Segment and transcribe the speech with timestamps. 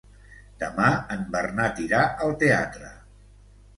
[0.61, 2.91] Demà en Bernat irà al teatre.